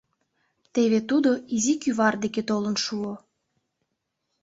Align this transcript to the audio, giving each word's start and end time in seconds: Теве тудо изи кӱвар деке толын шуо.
Теве 0.73 0.99
тудо 1.09 1.31
изи 1.55 1.73
кӱвар 1.81 2.15
деке 2.23 2.41
толын 2.49 2.75
шуо. 2.83 3.13